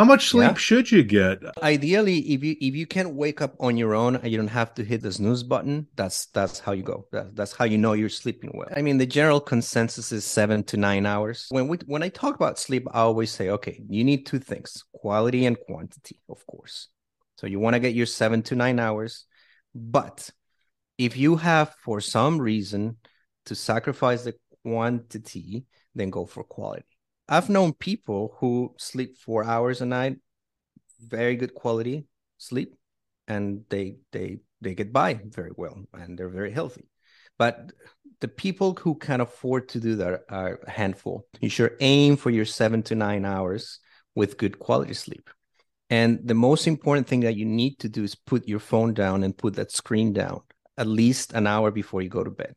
[0.00, 0.54] How much sleep yeah.
[0.54, 1.40] should you get?
[1.62, 4.72] Ideally, if you if you can't wake up on your own and you don't have
[4.76, 7.06] to hit the snooze button, that's that's how you go.
[7.12, 8.68] That, that's how you know you're sleeping well.
[8.74, 11.48] I mean, the general consensus is seven to nine hours.
[11.50, 14.84] When we when I talk about sleep, I always say, okay, you need two things:
[14.94, 16.88] quality and quantity, of course.
[17.36, 19.26] So you want to get your seven to nine hours,
[19.74, 20.30] but
[20.96, 22.96] if you have for some reason
[23.44, 26.86] to sacrifice the quantity, then go for quality.
[27.30, 30.16] I've known people who sleep four hours a night,
[31.00, 32.06] very good quality
[32.38, 32.74] sleep,
[33.28, 36.88] and they they they get by very well and they're very healthy.
[37.38, 37.72] But
[38.20, 41.26] the people who can afford to do that are a handful.
[41.40, 43.78] You should aim for your seven to nine hours
[44.16, 45.30] with good quality sleep.
[45.88, 49.22] And the most important thing that you need to do is put your phone down
[49.22, 50.42] and put that screen down
[50.76, 52.56] at least an hour before you go to bed.